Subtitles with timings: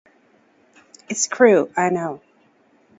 [1.09, 2.21] It's cruel, I know.